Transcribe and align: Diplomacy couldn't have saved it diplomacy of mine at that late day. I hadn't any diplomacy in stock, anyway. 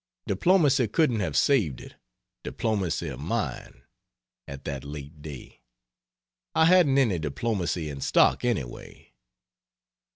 Diplomacy 0.25 0.87
couldn't 0.87 1.19
have 1.19 1.37
saved 1.37 1.79
it 1.79 1.93
diplomacy 2.43 3.07
of 3.07 3.19
mine 3.19 3.83
at 4.47 4.63
that 4.65 4.83
late 4.83 5.21
day. 5.21 5.61
I 6.55 6.65
hadn't 6.65 6.97
any 6.97 7.19
diplomacy 7.19 7.87
in 7.87 8.01
stock, 8.01 8.43
anyway. 8.43 9.13